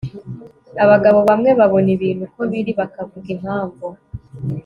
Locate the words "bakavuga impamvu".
2.79-3.85